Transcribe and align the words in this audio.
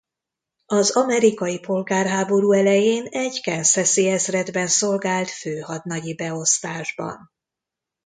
Az 0.65 0.91
amerikai 0.91 1.59
polgárháború 1.59 2.51
elején 2.51 3.05
egy 3.05 3.43
Kansas-i 3.43 4.07
ezredben 4.09 4.67
szolgált 4.67 5.29
főhadnagyi 5.29 6.15
beosztásban. 6.15 7.31